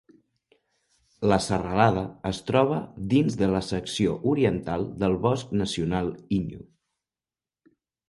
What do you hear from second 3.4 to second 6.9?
de la secció oriental del bosc nacional Inyo.